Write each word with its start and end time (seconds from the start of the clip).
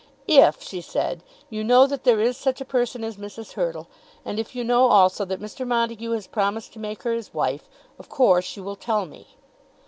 "If," 0.27 0.63
she 0.63 0.81
said, 0.81 1.21
"you 1.51 1.63
know 1.63 1.85
that 1.85 2.05
there 2.05 2.19
is 2.19 2.35
such 2.35 2.59
a 2.59 2.65
person 2.65 3.03
as 3.03 3.17
Mrs. 3.17 3.51
Hurtle, 3.53 3.87
and 4.25 4.39
if 4.39 4.55
you 4.55 4.63
know 4.63 4.87
also 4.89 5.25
that 5.25 5.39
Mr. 5.39 5.63
Montague 5.63 6.09
has 6.13 6.25
promised 6.25 6.73
to 6.73 6.79
make 6.79 7.03
her 7.03 7.13
his 7.13 7.35
wife, 7.35 7.69
of 7.99 8.09
course 8.09 8.57
you 8.57 8.63
will 8.63 8.75
tell 8.75 9.05
me." 9.05 9.27